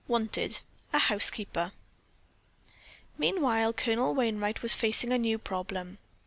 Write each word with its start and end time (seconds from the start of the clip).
WANTED—A 0.07 0.97
HOUSEKEEPER 0.97 1.73
Meanwhile 3.19 3.73
Colonel 3.73 4.15
Wainright 4.15 4.63
was 4.63 4.73
facing 4.73 5.11
a 5.13 5.19
new 5.19 5.37
problem. 5.37 5.99